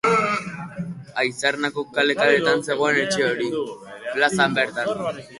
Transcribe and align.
Aizarnako 1.23 1.83
kale-kalean 1.97 2.65
zegoen 2.71 2.97
etxe 3.01 3.27
hori; 3.27 3.51
plazan 4.15 4.57
bertan. 4.61 5.21